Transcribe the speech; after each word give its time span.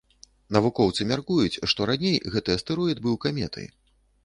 Навукоўцы 0.55 1.07
мяркуюць, 1.11 1.59
што 1.73 1.79
раней 1.91 2.17
гэты 2.37 2.57
астэроід 2.61 3.05
быў 3.07 3.21
каметай. 3.29 3.71